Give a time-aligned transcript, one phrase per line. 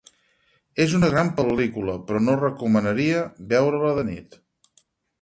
[0.85, 3.23] És una gran pel·lícula, però no recomanaria
[3.55, 4.43] veure-la de nit.